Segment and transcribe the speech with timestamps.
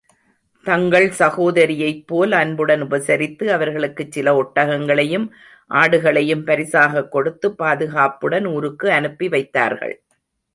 [0.65, 5.29] தங்கள் சகோதரியைப் போல் அன்புடன் உபசரித்து, அவர்களுக்குச் சில ஒட்டகங்களையும்,
[5.69, 9.95] ஆடுகளையும் பரிசாகக் கொடுத்து, பாதுகாப்புடன் ஊருக்கு அனுப்பிவைத்தார்கள்.